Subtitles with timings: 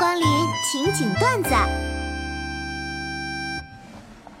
[0.00, 0.26] 光临
[0.64, 1.50] 情景段子，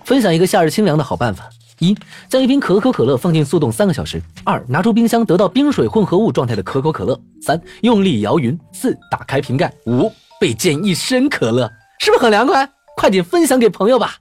[0.06, 1.94] 分享一个夏日清凉的好办法：一、
[2.30, 10.10] 将一瓶可口可乐放进速冻三个小时；二、拿出冰箱得到冰水混合物状态的可口可乐；三、用力摇匀；四、打开瓶盖；五、
[10.40, 12.66] 被溅一身可乐，是不是很凉快？
[12.96, 14.14] 快点分享给朋友吧！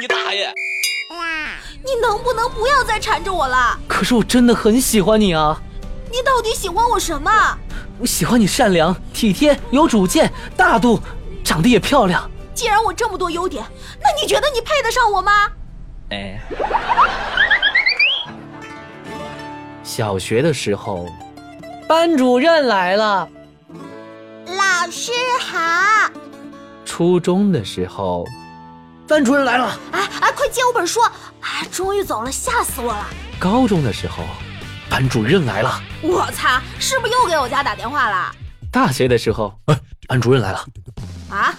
[0.00, 0.54] 你大爷！
[1.84, 3.76] 你能不能不要再缠着我了？
[3.88, 5.60] 可是我真的很喜欢你啊！
[6.12, 7.58] 你到底喜欢我什么？
[7.98, 11.00] 我喜欢你善良、体贴、有主见、大度，
[11.42, 12.30] 长得也漂亮。
[12.54, 13.64] 既然我这么多优点，
[14.02, 15.50] 那你觉得你配得上我吗？
[16.10, 16.40] 哎，
[19.82, 21.06] 小学的时候，
[21.88, 23.28] 班主任来了。
[24.46, 26.10] 老师好。
[26.84, 28.24] 初中的时候，
[29.08, 29.78] 班主任来了。
[29.92, 31.00] 哎哎，快借我本书！
[31.40, 33.06] 哎，终于走了，吓死我了。
[33.38, 34.22] 高中的时候。
[34.96, 35.78] 班主任来了！
[36.00, 38.34] 我擦，是不是又给我家打电话了？
[38.72, 39.78] 大学的时候，哎，
[40.08, 40.66] 班主任来了！
[41.28, 41.54] 啊，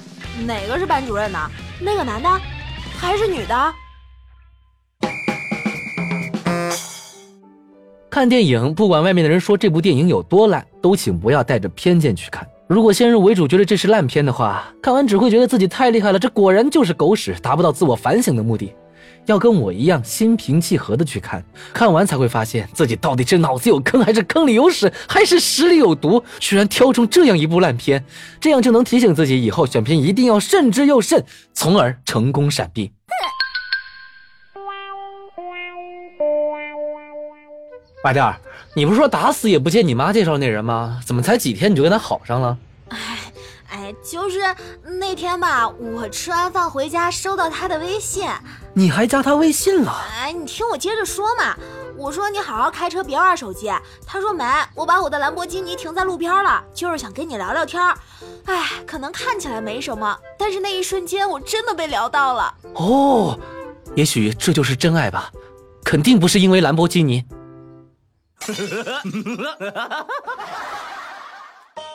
[0.47, 1.37] 哪个是班主任呢？
[1.79, 2.27] 那个男的，
[2.97, 3.73] 还是女的？
[8.09, 12.43] 看电影，不管外面的人说这部电影有多烂，都请不要带着偏见去看。
[12.67, 18.73] 如果先入为主觉得这是烂片的话，看完只会觉得自己太厉害了，这果然就是狗屎，达不到自我反省的目的。
[19.27, 28.03] 要跟我一样心平气和的去看，看完才会发现自己到底是脑子有坑，还是坑里有屎，还是屎里有毒，居然挑中这样一部烂片，
[28.39, 32.91] 这样就能提醒自己以后选片一定要慎之又慎，从而成功闪避。
[38.03, 38.39] 白店儿，
[38.75, 41.01] 你不是说打死也不见你妈介绍那人吗？
[41.05, 42.57] 怎么才几天你就跟他好上了？
[42.89, 42.99] 哎
[43.69, 44.39] 哎就是
[44.99, 48.25] 那天吧，我吃完饭回家收到他的微信，
[48.77, 50.05] 你还加他微信了？
[50.21, 51.57] 哎，你听我接着说嘛。
[51.97, 53.71] 我说你好好开车，别玩手机。
[54.05, 57.81] 他说没，我把我的兰博基尼停在路边了，就是想跟你聊聊天。
[58.45, 62.53] 哎，可能看起来没什么，但是那一瞬间我真的被聊到了。
[62.75, 63.35] 哦，
[63.95, 65.31] 也许这就是真爱吧，
[65.83, 67.25] 肯定不是因为兰博基尼。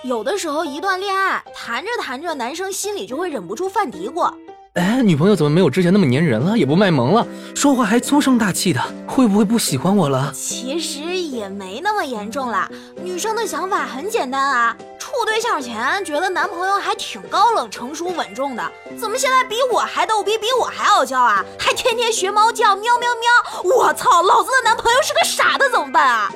[0.02, 4.34] 有的时候，一段恋爱谈着谈着，男生心里就会忍不住犯嘀咕：
[4.74, 10.32] 哎，女朋友怎么没有之前那么粘人了，也不卖萌了，说话还粗声大气的，会不会不喜欢我了？
[10.34, 12.66] 其实也没那么严重啦，
[13.02, 21.44] 女生的想法很简单啊，处对象前觉得男朋友还挺高冷、成熟、稳重的，怎么现在比我还逗逼，比我还傲娇啊？
[21.58, 23.76] 还天天学猫叫，喵喵喵！
[23.76, 26.32] 我操，老子的男朋友是个傻的，怎么办啊？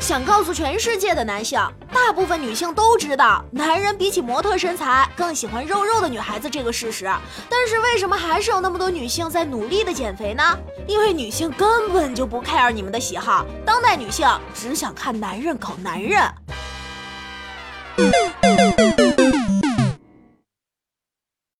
[0.00, 1.60] 想告诉全世界的男性，
[1.92, 7.04] 大部分女性都知道，男人比起模特身材更喜欢肉肉的女孩子这个事实。
[7.50, 10.42] 但是为什么还是有那么多女性在努力的减肥呢？
[10.86, 16.22] 因为女性根本就不 care 你们的喜好，当代女性只想看男人搞男人。